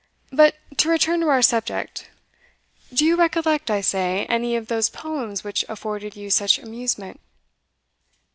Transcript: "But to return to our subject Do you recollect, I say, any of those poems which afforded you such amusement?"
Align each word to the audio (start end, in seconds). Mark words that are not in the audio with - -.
"But 0.31 0.55
to 0.77 0.89
return 0.89 1.19
to 1.19 1.27
our 1.29 1.43
subject 1.43 2.09
Do 2.91 3.05
you 3.05 3.15
recollect, 3.15 3.69
I 3.69 3.81
say, 3.81 4.25
any 4.25 4.55
of 4.55 4.65
those 4.65 4.89
poems 4.89 5.43
which 5.43 5.63
afforded 5.69 6.15
you 6.15 6.31
such 6.31 6.57
amusement?" 6.57 7.19